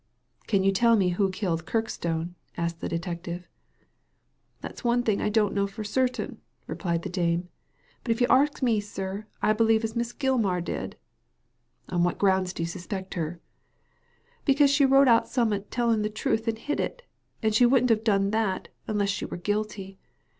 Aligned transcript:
"Can 0.47 0.63
you 0.63 0.71
tell 0.71 0.95
me 0.95 1.09
who 1.09 1.29
killed 1.29 1.67
Kirkstone?" 1.67 2.33
asked 2.57 2.81
the 2.81 2.89
detective. 2.89 3.47
"That's 4.61 4.83
one 4.83 5.03
thing 5.03 5.21
I 5.21 5.29
don't 5.29 5.53
know 5.53 5.67
for 5.67 5.83
certain," 5.83 6.41
replied 6.65 7.03
the 7.03 7.09
dame;" 7.09 7.49
but 8.03 8.11
if 8.11 8.19
you 8.19 8.25
arsk 8.27 8.63
me, 8.63 8.79
sir, 8.79 9.27
I 9.43 9.53
bel've 9.53 9.83
as 9.83 9.95
Miss 9.95 10.11
Gilmar 10.11 10.59
did."" 10.63 10.95
On 11.89 12.03
what 12.03 12.17
grounds 12.17 12.51
do 12.51 12.63
you 12.63 12.67
suspect 12.67 13.13
her?"" 13.13 13.41
Becose 14.47 14.69
she 14.75 14.87
wrote 14.87 15.07
out 15.07 15.27
summat 15.27 15.69
telling 15.69 16.01
the 16.01 16.09
truth 16.09 16.47
and 16.47 16.57
hid 16.57 16.79
it; 16.79 17.03
and 17.43 17.53
she 17.53 17.67
wouldn't 17.67 17.91
have 17.91 18.03
done 18.03 18.31
that, 18.31 18.69
unless 18.87 19.09
she 19.09 19.25
were 19.27 19.37
guilty. 19.37 19.99